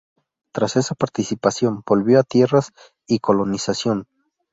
[0.51, 2.73] Tras esa participación volvió a Tierras
[3.05, 4.07] y Colonización.